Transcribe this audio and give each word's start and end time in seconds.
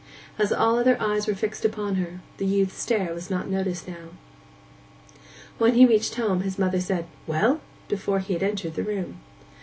As 0.39 0.51
all 0.51 0.79
other 0.79 0.99
eyes 0.99 1.27
were 1.27 1.35
fixed 1.35 1.63
upon 1.63 1.93
her, 1.97 2.21
the 2.37 2.45
youth's 2.47 2.73
stare 2.81 3.13
was 3.13 3.29
not 3.29 3.47
noticed 3.47 3.87
now. 3.87 4.17
When 5.59 5.75
he 5.75 5.85
reached 5.85 6.15
home 6.15 6.41
his 6.41 6.57
mother 6.57 6.81
said, 6.81 7.05
'Well?' 7.27 7.61
before 7.87 8.17
he 8.17 8.33
had 8.33 8.41
entered 8.41 8.73
the 8.73 8.81
room. 8.83 9.19